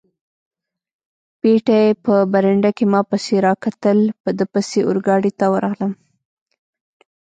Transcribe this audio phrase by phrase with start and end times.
[1.41, 5.91] پېټی په برنډه کې ما پسې را کتل، په ده پسې اورګاډي ته ورغلم.